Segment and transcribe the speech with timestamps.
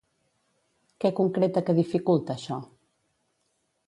[1.03, 2.57] Què concreta que dificulta això?